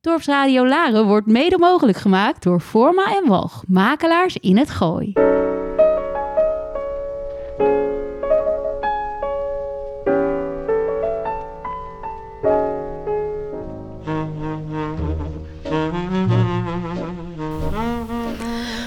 [0.00, 5.12] Dorpsradio Laren wordt mede mogelijk gemaakt door Forma en Walg, makelaars in het Gooi.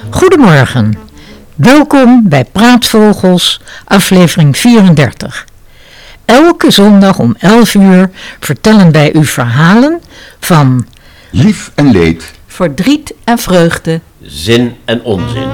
[0.10, 1.00] Goedemorgen.
[1.56, 5.46] Welkom bij Praatvogels, aflevering 34.
[6.26, 8.10] Elke zondag om 11 uur
[8.40, 10.02] vertellen wij u verhalen
[10.40, 10.86] van
[11.32, 12.32] Lief en leed.
[12.48, 15.50] verdriet en vreugde, Zin en onzin.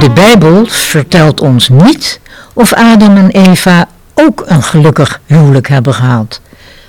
[0.00, 2.20] De Bijbel vertelt ons niet
[2.52, 6.40] of Adam en Eva ook een gelukkig huwelijk hebben gehad.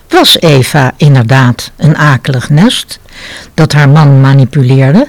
[0.07, 2.99] Was Eva inderdaad een akelig nest
[3.53, 5.07] dat haar man manipuleerde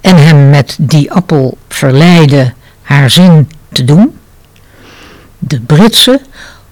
[0.00, 2.52] en hem met die appel verleidde
[2.82, 4.18] haar zin te doen?
[5.38, 6.20] De Britse,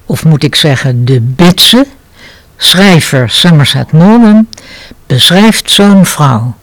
[0.09, 1.87] of moet ik zeggen de Bitse,
[2.57, 4.48] schrijver Somerset Maugham
[5.07, 6.56] beschrijft zo'n vrouw.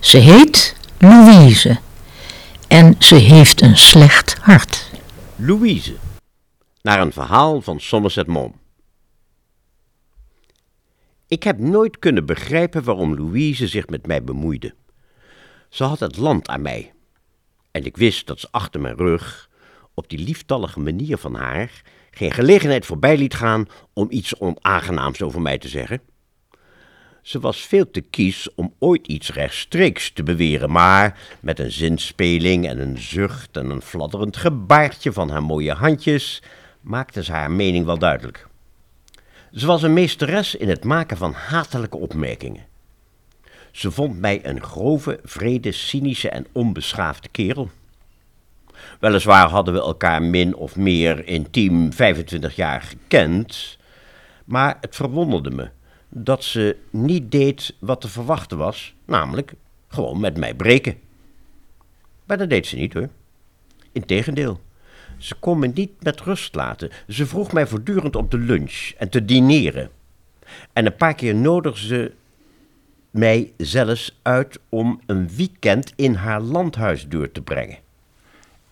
[0.00, 1.78] Ze heet Louise
[2.68, 4.90] en ze heeft een slecht hart.
[5.36, 5.96] Louise.
[6.82, 8.58] Naar een verhaal van Somerset Maugham.
[11.26, 14.74] Ik heb nooit kunnen begrijpen waarom Louise zich met mij bemoeide.
[15.68, 16.92] Ze had het land aan mij.
[17.70, 19.48] En ik wist dat ze achter mijn rug,
[19.94, 25.40] op die lieftallige manier van haar, geen gelegenheid voorbij liet gaan om iets onaangenaams over
[25.40, 26.00] mij te zeggen.
[27.22, 32.66] Ze was veel te kies om ooit iets rechtstreeks te beweren, maar met een zinspeling
[32.66, 36.42] en een zucht en een fladderend gebaartje van haar mooie handjes
[36.80, 38.48] maakte ze haar mening wel duidelijk.
[39.52, 42.66] Ze was een meesteres in het maken van hatelijke opmerkingen.
[43.70, 47.70] Ze vond mij een grove, vrede, cynische en onbeschaafde kerel.
[49.00, 53.78] Weliswaar hadden we elkaar min of meer intiem 25 jaar gekend,
[54.44, 55.68] maar het verwonderde me
[56.08, 59.52] dat ze niet deed wat te verwachten was, namelijk
[59.88, 60.96] gewoon met mij breken.
[62.24, 63.08] Maar dat deed ze niet hoor.
[63.92, 64.60] Integendeel,
[65.18, 66.90] ze kon me niet met rust laten.
[67.08, 69.90] Ze vroeg mij voortdurend op de lunch en te dineren.
[70.72, 72.12] En een paar keer nodigde ze
[73.10, 77.78] mij zelfs uit om een weekend in haar landhuis door te brengen.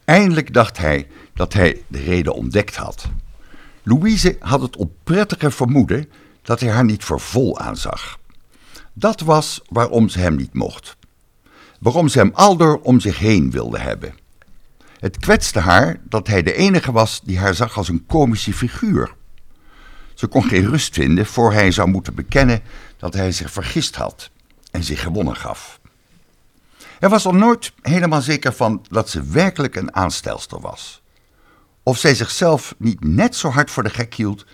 [0.09, 3.09] Eindelijk dacht hij dat hij de reden ontdekt had.
[3.83, 6.09] Louise had het onprettige vermoeden
[6.43, 8.19] dat hij haar niet voor vol aanzag.
[8.93, 10.97] Dat was waarom ze hem niet mocht.
[11.81, 14.15] Waarom ze hem aldoor om zich heen wilde hebben.
[14.99, 19.15] Het kwetste haar dat hij de enige was die haar zag als een komische figuur.
[20.15, 22.61] Ze kon geen rust vinden voor hij zou moeten bekennen
[22.97, 24.31] dat hij zich vergist had
[24.71, 25.81] en zich gewonnen gaf.
[26.98, 31.03] Hij was er nooit helemaal zeker van dat ze werkelijk een aanstelster was.
[31.82, 34.47] Of zij zichzelf niet net zo hard voor de gek hield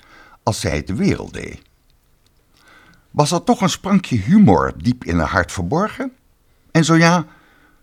[0.43, 1.63] als zij het de wereld deed.
[3.11, 6.13] Was er toch een sprankje humor diep in haar hart verborgen?
[6.71, 7.27] En zo ja,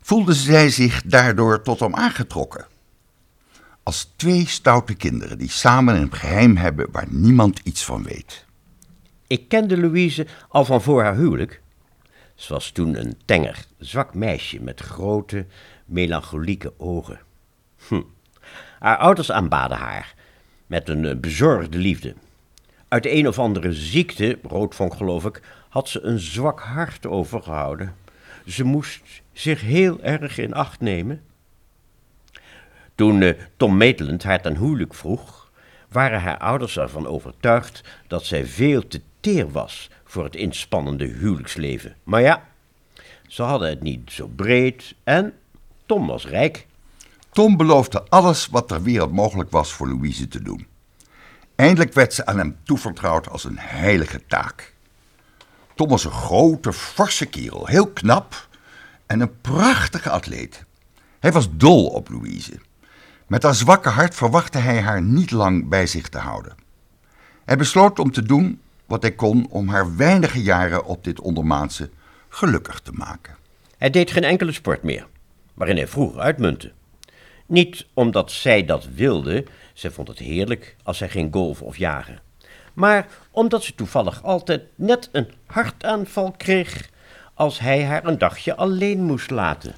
[0.02, 2.68] voelde zij zich daardoor tot hem aangetrokken?
[3.84, 8.46] Als twee stoute kinderen die samen een geheim hebben waar niemand iets van weet.
[9.28, 11.62] Ik kende Louise al van voor haar huwelijk.
[12.42, 15.46] Ze was toen een tenger, zwak meisje met grote,
[15.86, 17.20] melancholieke ogen.
[17.88, 18.02] Hm.
[18.80, 20.14] Haar ouders aanbaden haar
[20.68, 22.16] met een eh, bezorgde liefde.
[22.88, 27.96] Uit een of andere ziekte, roodvonk geloof ik, had ze een zwak hart overgehouden.
[28.48, 31.22] Ze moest zich heel erg in acht nemen.
[32.96, 35.52] Toen eh, Tom Maitland haar ten huwelijk vroeg,
[35.90, 41.96] waren haar ouders ervan overtuigd dat zij veel te teer was voor het inspannende huwelijksleven.
[42.04, 42.48] Maar ja,
[43.28, 45.34] ze hadden het niet zo breed en
[45.86, 46.68] Tom was rijk.
[47.32, 50.68] Tom beloofde alles wat ter wereld mogelijk was voor Louise te doen.
[51.56, 54.74] Eindelijk werd ze aan hem toevertrouwd als een heilige taak.
[55.76, 58.48] Tom was een grote, forse kerel, heel knap
[59.06, 60.64] en een prachtige atleet.
[61.20, 62.60] Hij was dol op Louise.
[63.28, 66.56] Met haar zwakke hart verwachtte hij haar niet lang bij zich te houden.
[67.46, 71.90] Hij besloot om te doen wat hij kon om haar weinige jaren op dit ondermaanse
[72.30, 73.36] gelukkig te maken.
[73.78, 75.08] Hij deed geen enkele sport meer,
[75.54, 76.72] waarin hij vroeger uitmuntte.
[77.46, 82.20] Niet omdat zij dat wilde, zij vond het heerlijk als hij ging golfen of jagen.
[82.74, 86.90] Maar omdat ze toevallig altijd net een hartaanval kreeg
[87.34, 89.76] als hij haar een dagje alleen moest laten.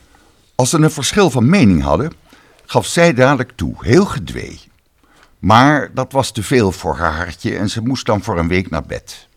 [0.56, 2.13] Als ze een verschil van mening hadden,
[2.65, 4.60] gaf zij dadelijk toe, heel gedwee.
[5.44, 8.69] Maar dat was te veel voor haar hartje en ze moest dan voor een week
[8.69, 9.28] naar bed.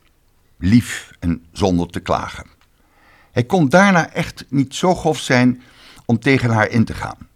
[0.58, 2.46] Lief en zonder te klagen.
[3.32, 5.62] Hij kon daarna echt niet zo grof zijn
[6.04, 7.28] om tegen haar in te gaan.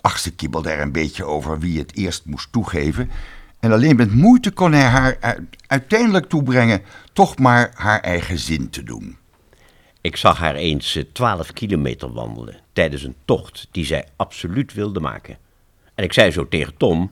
[0.00, 3.10] Ach, ze kibbelde er een beetje over wie het eerst moest toegeven
[3.60, 6.82] En alleen met moeite kon hij haar uiteindelijk toebrengen
[7.12, 9.16] toch maar haar eigen zin te doen.
[10.00, 15.00] Ik zag haar eens eh, 12 kilometer wandelen tijdens een tocht die zij absoluut wilde
[15.00, 15.38] maken.
[15.94, 17.10] En ik zei zo tegen Tom: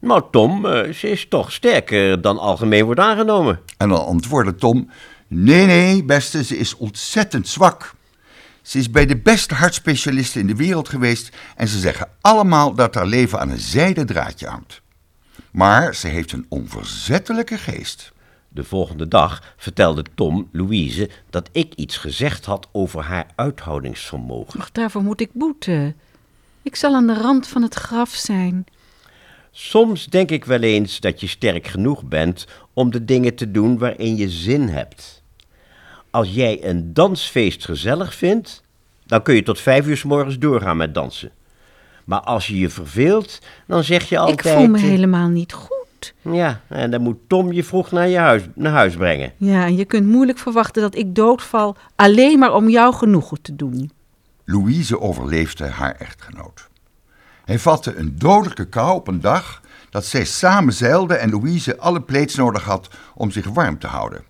[0.00, 3.60] Nou, Tom, eh, ze is toch sterker dan algemeen wordt aangenomen.
[3.76, 4.90] En dan antwoordde Tom:
[5.26, 7.94] Nee, nee, beste, ze is ontzettend zwak.
[8.62, 12.94] Ze is bij de beste hartspecialisten in de wereld geweest en ze zeggen allemaal dat
[12.94, 14.80] haar leven aan een zijden draadje hangt.
[15.50, 18.12] Maar ze heeft een onverzettelijke geest.
[18.48, 24.60] De volgende dag vertelde Tom Louise dat ik iets gezegd had over haar uithoudingsvermogen.
[24.60, 25.96] Ach, daarvoor moet ik boeten.
[26.62, 28.66] Ik zal aan de rand van het graf zijn.
[29.50, 33.78] Soms denk ik wel eens dat je sterk genoeg bent om de dingen te doen
[33.78, 35.22] waarin je zin hebt.
[36.10, 38.62] Als jij een dansfeest gezellig vindt,
[39.06, 41.30] dan kun je tot vijf uur s morgens doorgaan met dansen.
[42.04, 44.44] Maar als je je verveelt, dan zeg je altijd...
[44.44, 46.14] ik voel me eh, helemaal niet goed.
[46.22, 49.32] Ja, en dan moet Tom je vroeg naar, je huis, naar huis brengen.
[49.36, 53.56] Ja, en je kunt moeilijk verwachten dat ik doodval alleen maar om jou genoegen te
[53.56, 53.90] doen.
[54.44, 56.68] Louise overleefde haar echtgenoot.
[57.48, 62.02] Hij vatte een dodelijke kou op een dag dat zij samen zeilden en Louise alle
[62.02, 64.24] pleets nodig had om zich warm te houden.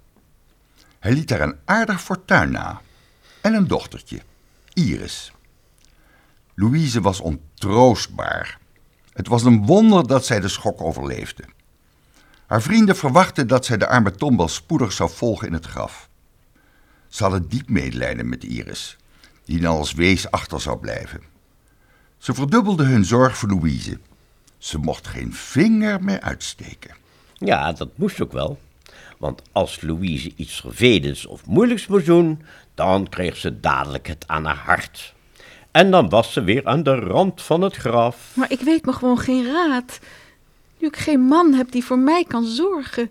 [0.98, 2.80] Hij liet haar een aardig fortuin na
[3.40, 4.20] en een dochtertje,
[4.72, 5.32] Iris.
[6.54, 8.58] Louise was ontroostbaar.
[9.12, 11.44] Het was een wonder dat zij de schok overleefde.
[12.46, 16.08] Haar vrienden verwachten dat zij de arme Tom wel spoedig zou volgen in het graf.
[17.08, 18.96] Ze hadden diep medelijden met Iris,
[19.44, 21.37] die dan als wees achter zou blijven.
[22.18, 23.98] Ze verdubbelden hun zorg voor Louise.
[24.58, 26.94] Ze mocht geen vinger meer uitsteken.
[27.34, 28.58] Ja, dat moest ook wel.
[29.18, 32.42] Want als Louise iets vervelends of moeilijks moest doen,
[32.74, 35.14] dan kreeg ze dadelijk het aan haar hart.
[35.70, 38.32] En dan was ze weer aan de rand van het graf.
[38.36, 39.98] Maar ik weet me gewoon geen raad.
[40.78, 43.10] Nu ik geen man heb die voor mij kan zorgen.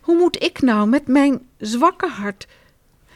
[0.00, 2.46] Hoe moet ik nou met mijn zwakke hart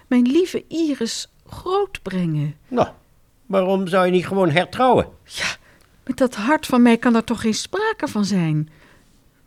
[0.06, 2.56] mijn lieve Iris grootbrengen?
[2.68, 2.88] Nou,
[3.52, 5.06] waarom zou je niet gewoon hertrouwen?
[5.24, 5.56] Ja,
[6.04, 8.68] met dat hart van mij kan er toch geen sprake van zijn.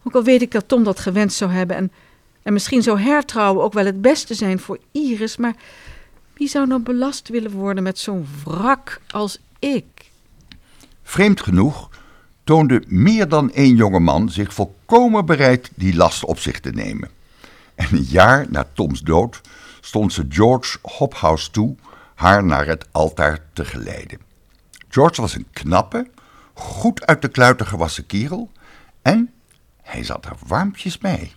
[0.04, 1.92] Ook al weet ik dat Tom dat gewenst zou hebben en,
[2.44, 5.56] en misschien zou hertrouwen ook wel het beste zijn voor Iris, maar
[6.34, 9.86] wie zou nou belast willen worden met zo'n wrak als ik?
[11.04, 11.90] Vreemd genoeg
[12.44, 17.10] toonde meer dan één jonge man zich volkomen bereid die last op zich te nemen.
[17.75, 19.42] En een jaar na Toms dood
[19.81, 21.75] stond ze George Hophouse toe
[22.15, 24.19] haar naar het altaar te geleiden.
[24.89, 26.07] George was een knappe,
[26.53, 28.51] goed uit de kluiten gewassen kerel
[29.01, 29.29] en
[29.81, 31.31] hij zat er warmpjes bij.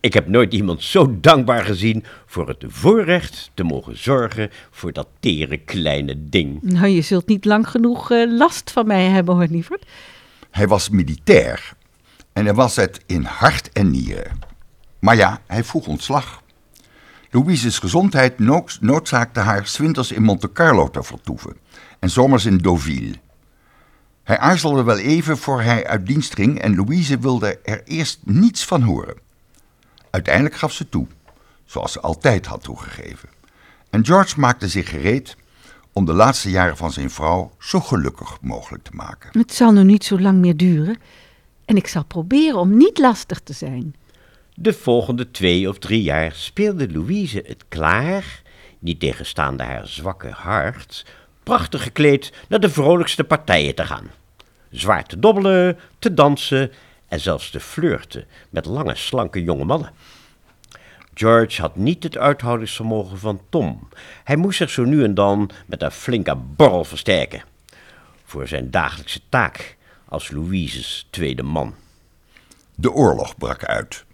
[0.00, 5.06] Ik heb nooit iemand zo dankbaar gezien voor het voorrecht te mogen zorgen voor dat
[5.20, 6.62] tere kleine ding.
[6.62, 9.86] Nou, je zult niet lang genoeg eh, last van mij hebben, hoor, lieverd.
[10.50, 11.72] Hij was militair
[12.32, 14.38] en hij was het in hart en nieren.
[14.98, 16.41] Maar ja, hij vroeg ontslag.
[17.34, 21.56] Louise's gezondheid nood- noodzaakte haar 's winters in Monte Carlo te vertoeven
[21.98, 23.14] en zomers in Deauville.
[24.22, 28.64] Hij aarzelde wel even voor hij uit dienst ging en Louise wilde er eerst niets
[28.64, 29.16] van horen.
[30.10, 31.06] Uiteindelijk gaf ze toe,
[31.64, 33.28] zoals ze altijd had toegegeven.
[33.90, 35.36] En George maakte zich gereed
[35.92, 39.38] om de laatste jaren van zijn vrouw zo gelukkig mogelijk te maken.
[39.38, 40.96] Het zal nu niet zo lang meer duren.
[41.64, 43.94] En ik zal proberen om niet lastig te zijn.
[44.54, 48.42] De volgende twee of drie jaar speelde Louise het klaar,
[48.78, 51.06] niet tegenstaande haar zwakke hart,
[51.42, 54.10] prachtig gekleed naar de vrolijkste partijen te gaan.
[54.70, 56.72] Zwaar te dobbelen, te dansen
[57.08, 59.90] en zelfs te flirten met lange, slanke jonge mannen.
[61.14, 63.88] George had niet het uithoudingsvermogen van Tom.
[64.24, 67.42] Hij moest zich zo nu en dan met een flinke borrel versterken.
[68.24, 69.76] Voor zijn dagelijkse taak
[70.08, 71.74] als Louise's tweede man.
[72.74, 74.04] De oorlog brak uit.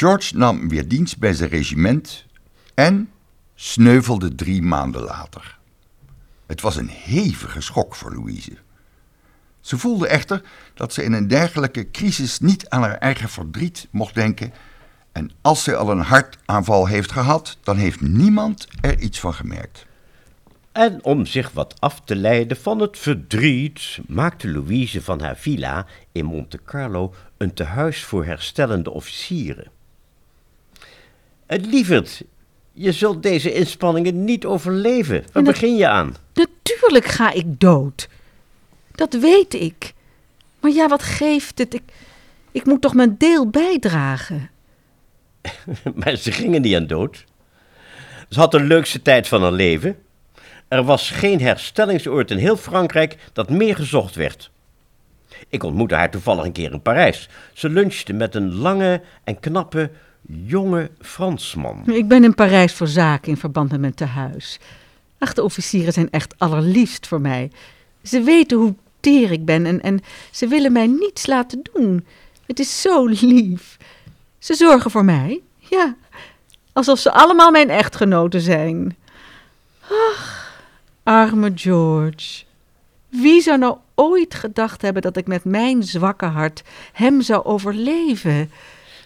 [0.00, 2.24] George nam weer dienst bij zijn regiment
[2.74, 3.10] en
[3.54, 5.58] sneuvelde drie maanden later.
[6.46, 8.52] Het was een hevige schok voor Louise.
[9.60, 10.42] Ze voelde echter
[10.74, 14.52] dat ze in een dergelijke crisis niet aan haar eigen verdriet mocht denken.
[15.12, 19.86] En als ze al een hartaanval heeft gehad, dan heeft niemand er iets van gemerkt.
[20.72, 25.86] En om zich wat af te leiden van het verdriet, maakte Louise van haar villa
[26.12, 29.78] in Monte Carlo een tehuis voor herstellende officieren.
[31.50, 32.22] Het lieverd,
[32.72, 35.24] je zult deze inspanningen niet overleven.
[35.32, 36.16] Waar begin je aan?
[36.34, 38.08] Natuurlijk ga ik dood.
[38.94, 39.92] Dat weet ik.
[40.60, 41.74] Maar ja, wat geeft het?
[41.74, 41.82] Ik,
[42.50, 44.50] ik moet toch mijn deel bijdragen.
[45.94, 47.24] Maar ze gingen niet aan dood.
[48.28, 49.96] Ze had de leukste tijd van haar leven.
[50.68, 54.50] Er was geen herstellingsoord in heel Frankrijk dat meer gezocht werd.
[55.48, 57.28] Ik ontmoette haar toevallig een keer in Parijs.
[57.52, 59.90] Ze lunchte met een lange en knappe
[60.26, 61.82] jonge Fransman.
[61.86, 64.58] Ik ben in Parijs voor zaken in verband met mijn tehuis.
[65.18, 67.50] Ach, de officieren zijn echt allerliefst voor mij.
[68.02, 70.00] Ze weten hoe teer ik ben en, en
[70.30, 72.06] ze willen mij niets laten doen.
[72.46, 73.76] Het is zo lief.
[74.38, 75.96] Ze zorgen voor mij, ja.
[76.72, 78.96] Alsof ze allemaal mijn echtgenoten zijn.
[79.80, 80.60] Ach,
[81.02, 82.44] arme George.
[83.08, 86.62] Wie zou nou ooit gedacht hebben dat ik met mijn zwakke hart
[86.92, 88.50] hem zou overleven?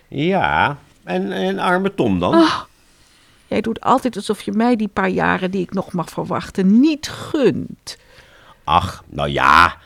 [0.08, 2.34] Ja, en, en arme Tom dan?
[2.34, 2.60] Oh,
[3.46, 7.08] jij doet altijd alsof je mij die paar jaren die ik nog mag verwachten niet
[7.08, 7.96] gunt.
[8.64, 9.78] Ach, nou ja,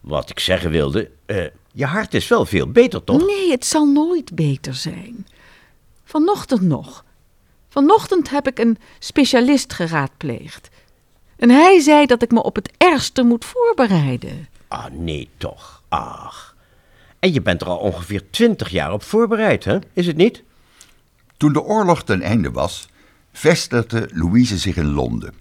[0.00, 3.26] wat ik zeggen wilde, eh, je hart is wel veel beter, toch?
[3.26, 5.26] Nee, het zal nooit beter zijn.
[6.04, 7.04] Vanochtend nog.
[7.68, 10.68] Vanochtend heb ik een specialist geraadpleegd.
[11.36, 14.48] En hij zei dat ik me op het ergste moet voorbereiden.
[14.68, 15.82] Ah, nee toch.
[15.88, 16.56] Ach.
[17.18, 19.78] En je bent er al ongeveer twintig jaar op voorbereid, hè?
[19.92, 20.42] Is het niet?
[21.38, 22.88] Toen de oorlog ten einde was,
[23.32, 25.34] vestigde Louise zich in Londen.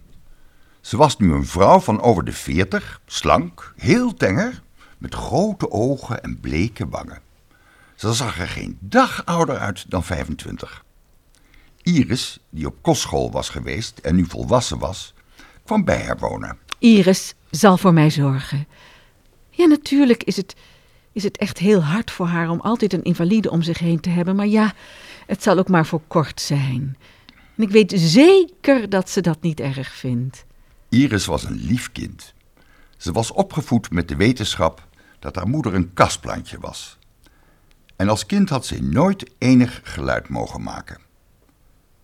[0.82, 4.62] Ze was nu een vrouw van over de veertig, slank, heel tenger,
[4.98, 7.22] met grote ogen en bleke wangen.
[7.96, 10.84] Ze zag er geen dag ouder uit dan 25.
[11.82, 15.14] Iris, die op kostschool was geweest en nu volwassen was,
[15.66, 16.58] kwam bij haar wonen.
[16.80, 18.68] Iris zal voor mij zorgen.
[19.50, 20.56] Ja, natuurlijk is het,
[21.12, 24.10] is het echt heel hard voor haar om altijd een invalide om zich heen te
[24.10, 24.36] hebben.
[24.36, 24.74] Maar ja,
[25.28, 26.98] het zal ook maar voor kort zijn.
[27.56, 30.46] En ik weet zeker dat ze dat niet erg vindt.
[30.90, 32.34] Iris was een lief kind.
[32.98, 34.88] Ze was opgevoed met de wetenschap
[35.20, 36.98] dat haar moeder een kastplantje was.
[37.96, 41.06] En als kind had ze nooit enig geluid mogen maken.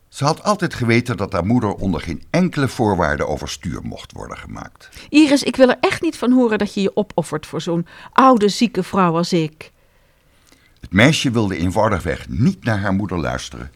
[0.07, 4.89] Ze had altijd geweten dat haar moeder onder geen enkele voorwaarde overstuur mocht worden gemaakt.
[5.09, 8.49] Iris, ik wil er echt niet van horen dat je je opoffert voor zo'n oude,
[8.49, 9.71] zieke vrouw als ik.
[10.83, 13.71] Het meisje wilde eenvoudigweg niet naar haar moeder luisteren.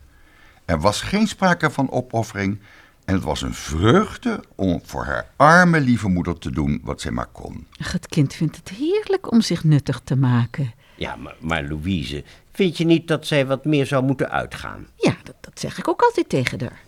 [0.65, 2.59] Er was geen sprake van opoffering
[3.05, 7.11] en het was een vreugde om voor haar arme lieve moeder te doen wat zij
[7.11, 7.67] maar kon.
[7.79, 10.73] Ach, het kind vindt het heerlijk om zich nuttig te maken.
[10.95, 14.87] Ja, maar, maar Louise, vind je niet dat zij wat meer zou moeten uitgaan?
[14.95, 16.81] Ja, dat, dat zeg ik ook altijd tegen haar.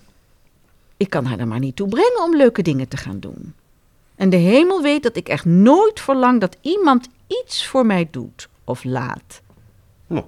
[0.97, 3.53] Ik kan haar er maar niet toe brengen om leuke dingen te gaan doen.
[4.15, 8.49] En de hemel weet dat ik echt nooit verlang dat iemand iets voor mij doet
[8.63, 9.41] of laat.
[10.09, 10.25] Nou,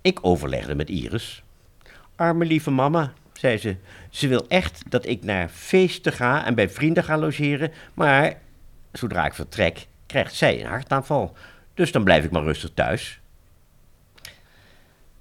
[0.00, 1.42] ik overlegde met Iris.
[2.16, 3.76] Arme lieve mama, zei ze.
[4.10, 8.40] Ze wil echt dat ik naar feesten ga en bij vrienden ga logeren, maar
[8.92, 11.36] zodra ik vertrek, krijgt zij een hartaanval.
[11.74, 13.20] Dus dan blijf ik maar rustig thuis.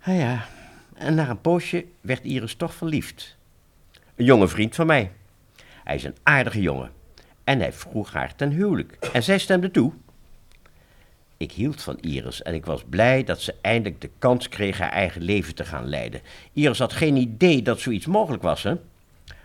[0.02, 0.46] Ah ja,
[0.94, 3.38] en na een poosje werd Iris toch verliefd.
[4.16, 5.12] Een jonge vriend van mij.
[5.84, 6.92] Hij is een aardige jongen.
[7.44, 8.98] En hij vroeg haar ten huwelijk.
[9.14, 9.94] En zij stemde toe.
[11.38, 14.92] Ik hield van Iris en ik was blij dat ze eindelijk de kans kreeg haar
[14.92, 16.22] eigen leven te gaan leiden.
[16.54, 18.76] Iris had geen idee dat zoiets mogelijk was, hè?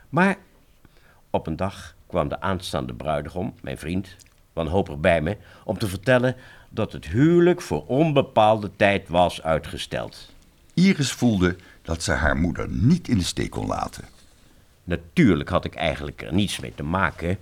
[0.08, 0.36] Maar
[1.30, 4.16] op een dag kwam de aanstaande bruidegom, mijn vriend,
[4.52, 6.36] wanhopig bij me, om te vertellen
[6.68, 10.32] dat het huwelijk voor onbepaalde tijd was uitgesteld.
[10.74, 14.04] Iris voelde dat ze haar moeder niet in de steek kon laten.
[14.84, 17.38] Natuurlijk had ik eigenlijk er niets mee te maken,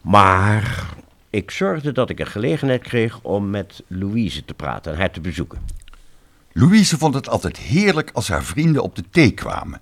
[0.00, 0.86] maar
[1.32, 5.20] ik zorgde dat ik een gelegenheid kreeg om met Louise te praten en haar te
[5.20, 5.66] bezoeken.
[6.52, 9.80] Louise vond het altijd heerlijk als haar vrienden op de thee kwamen.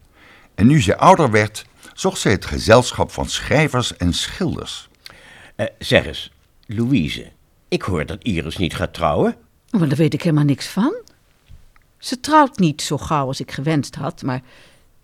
[0.54, 4.88] En nu ze ouder werd, zocht zij het gezelschap van schrijvers en schilders.
[5.56, 6.32] Eh, zeg eens,
[6.66, 7.30] Louise,
[7.68, 9.36] ik hoor dat Iris niet gaat trouwen.
[9.70, 10.94] Maar daar weet ik helemaal niks van.
[11.98, 14.42] Ze trouwt niet zo gauw als ik gewenst had, maar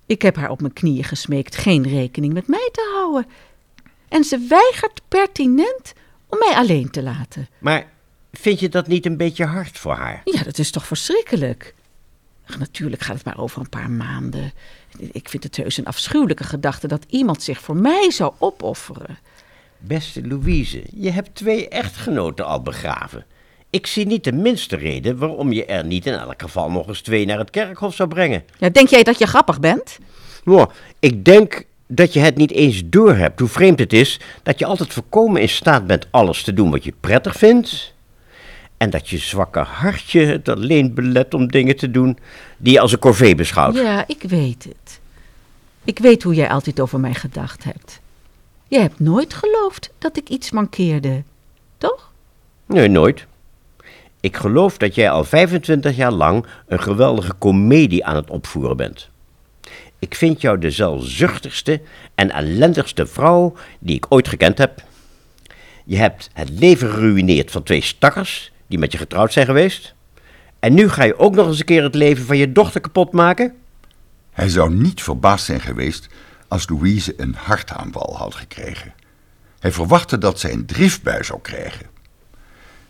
[0.07, 3.27] ik heb haar op mijn knieën gesmeekt geen rekening met mij te houden.
[4.09, 5.95] En ze weigert pertinent
[6.41, 7.49] om mij alleen te laten.
[7.59, 7.87] Maar
[8.33, 10.21] vind je dat niet een beetje hard voor haar?
[10.25, 11.75] Ja, dat is toch verschrikkelijk?
[12.47, 14.53] Ach, natuurlijk gaat het maar over een paar maanden.
[14.99, 19.19] Ik vind het heus een afschuwelijke gedachte dat iemand zich voor mij zou opofferen.
[19.79, 23.25] Beste Louise, je hebt twee echtgenoten al begraven.
[23.71, 27.01] Ik zie niet de minste reden waarom je er niet in elk geval nog eens
[27.01, 28.45] twee naar het kerkhof zou brengen.
[28.59, 29.99] Ja, denk jij dat je grappig bent?
[30.45, 34.67] Nou, ik denk dat je het niet eens doorhebt hoe vreemd het is dat je
[34.67, 37.95] altijd voorkomen in staat bent alles te doen wat je prettig vindt.
[38.77, 42.19] En dat je zwakke hartje het alleen belet om dingen te doen
[42.57, 43.75] die je als een corvée beschouwt.
[43.75, 45.01] Ja, ik weet het.
[45.85, 48.01] Ik weet hoe jij altijd over mij gedacht hebt.
[48.69, 51.23] Je hebt nooit geloofd dat ik iets mankeerde,
[51.79, 52.13] toch?
[52.67, 53.27] Nee, nooit.
[54.21, 59.11] Ik geloof dat jij al 25 jaar lang een geweldige komedie aan het opvoeren bent.
[59.99, 61.81] Ik vind jou de zelfzuchtigste
[62.15, 64.83] en ellendigste vrouw die ik ooit gekend heb.
[65.85, 69.95] Je hebt het leven geruïneerd van twee stakkers die met je getrouwd zijn geweest.
[70.59, 73.13] En nu ga je ook nog eens een keer het leven van je dochter kapot
[73.13, 73.55] maken?
[74.33, 76.07] Hij zou niet verbaasd zijn geweest
[76.49, 78.95] als Louise een hartaanval had gekregen.
[79.59, 81.87] Hij verwachtte dat zij een driftbui zou krijgen.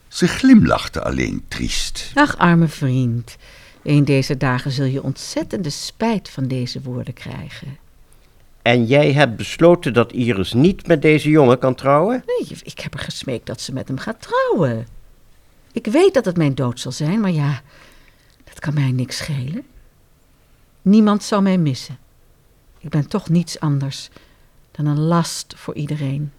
[0.08, 2.10] Ze glimlachte alleen triest.
[2.14, 3.36] Ach, arme vriend.
[3.86, 7.78] Een deze dagen zul je ontzettende spijt van deze woorden krijgen.
[8.62, 12.22] En jij hebt besloten dat Iris niet met deze jongen kan trouwen?
[12.26, 14.86] Nee, ik heb er gesmeekt dat ze met hem gaat trouwen.
[15.72, 17.62] Ik weet dat het mijn dood zal zijn, maar ja,
[18.44, 19.64] dat kan mij niks schelen.
[20.82, 21.98] Niemand zal mij missen.
[22.78, 24.08] Ik ben toch niets anders
[24.70, 26.32] dan een last voor iedereen.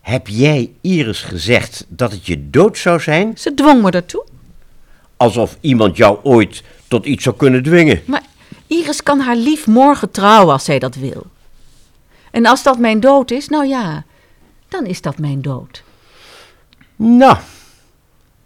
[0.00, 3.38] Heb jij Iris gezegd dat het je dood zou zijn?
[3.38, 4.24] Ze dwong me daartoe.
[5.16, 8.02] Alsof iemand jou ooit tot iets zou kunnen dwingen.
[8.06, 8.22] Maar
[8.66, 11.26] Iris kan haar lief morgen trouwen als zij dat wil.
[12.30, 14.04] En als dat mijn dood is, nou ja,
[14.68, 15.82] dan is dat mijn dood.
[16.96, 17.36] Nou,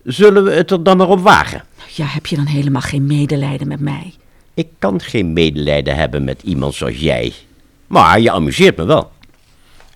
[0.05, 1.65] zullen we het er dan maar op wagen?
[1.95, 4.15] Ja, heb je dan helemaal geen medelijden met mij?
[4.55, 7.33] Ik kan geen medelijden hebben met iemand zoals jij.
[7.87, 9.13] Maar je amuseert me wel.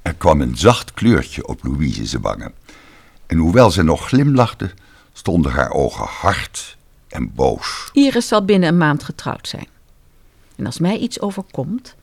[0.03, 2.53] Er kwam een zacht kleurtje op Louise's wangen.
[3.27, 4.71] En hoewel ze nog glimlachte,
[5.13, 6.77] stonden haar ogen hard
[7.09, 7.91] en boos.
[7.93, 9.67] Iris zal binnen een maand getrouwd zijn.
[10.57, 11.95] En als mij iets overkomt,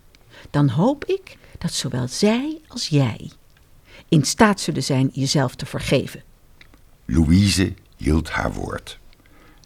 [0.49, 3.31] dan hoop ik dat zowel zij als jij
[4.09, 6.23] in staat zullen zijn jezelf te vergeven.
[7.05, 8.99] Louise hield haar woord.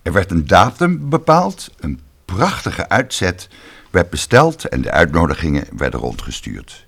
[0.02, 3.48] Er werd een datum bepaald, een prachtige uitzet
[3.92, 6.86] werd besteld en de uitnodigingen werden rondgestuurd.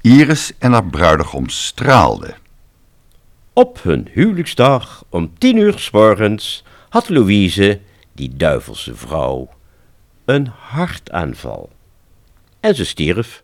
[0.00, 2.36] Iris en haar bruidegom straalden.
[3.54, 7.80] Op hun huwelijksdag om tien uur s morgens had Louise,
[8.12, 9.48] die duivelse vrouw,
[10.24, 11.70] een hartaanval.
[12.60, 13.42] En ze stierf.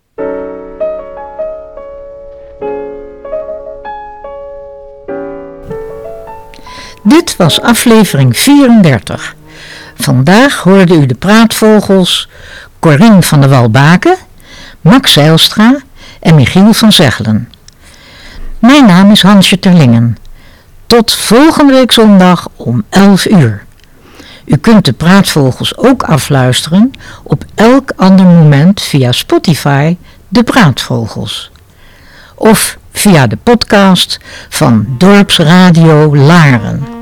[7.02, 9.36] Dit was aflevering 34.
[9.94, 12.28] Vandaag hoorde u de praatvogels
[12.78, 14.16] Corine van der Walbaken,
[14.80, 15.76] Max Zijlstra
[16.20, 17.48] en Michiel van Zegelen.
[18.59, 20.16] Mijn naam is Hansje Terlingen.
[20.87, 23.64] Tot volgende week zondag om 11 uur.
[24.44, 26.90] U kunt de praatvogels ook afluisteren
[27.23, 29.97] op elk ander moment via Spotify,
[30.29, 31.51] de praatvogels.
[32.35, 34.18] Of via de podcast
[34.49, 36.97] van Dorpsradio Laren.